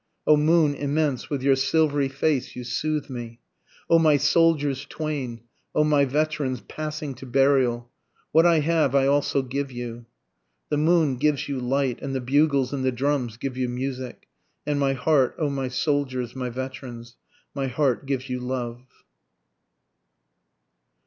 O 0.25 0.35
moon 0.35 0.73
immense 0.73 1.29
with 1.29 1.43
your 1.43 1.55
silvery 1.55 2.09
face 2.09 2.55
you 2.55 2.63
soothe 2.63 3.07
me! 3.07 3.39
O 3.87 3.99
my 3.99 4.17
soldiers 4.17 4.83
twain! 4.89 5.41
O 5.75 5.83
my 5.83 6.05
veterans 6.05 6.59
passing 6.61 7.13
to 7.13 7.25
burial! 7.27 7.87
What 8.31 8.43
I 8.43 8.61
have 8.61 8.95
I 8.95 9.05
also 9.05 9.43
give 9.43 9.71
you. 9.71 10.07
The 10.69 10.77
moon 10.77 11.17
gives 11.17 11.47
you 11.47 11.59
light, 11.59 12.01
And 12.01 12.15
the 12.15 12.19
bugles 12.19 12.73
and 12.73 12.83
the 12.83 12.91
drums 12.91 13.37
give 13.37 13.55
you 13.55 13.69
music, 13.69 14.25
And 14.65 14.79
my 14.79 14.93
heart, 14.93 15.35
O 15.37 15.51
my 15.51 15.67
soldiers, 15.67 16.35
my 16.35 16.49
veterans, 16.49 17.15
My 17.53 17.67
heart 17.67 18.07
gives 18.07 18.27
you 18.27 18.39
love. 18.39 18.81